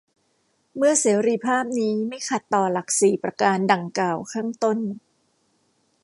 [0.75, 4.79] เมื่อเสรีภาพนี้ไม่ขัดต่อหลักสี่ประการดั่งกล่าวข้างต้น